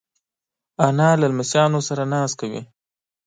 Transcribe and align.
انا 0.85 1.09
له 1.19 1.25
لمسیو 1.31 1.79
سره 1.89 2.03
ناز 2.13 2.31
کوي 2.39 2.61